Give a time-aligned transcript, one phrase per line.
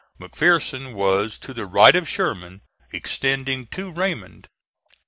[0.19, 2.61] McPherson was to the right of Sherman,
[2.91, 4.47] extending to Raymond.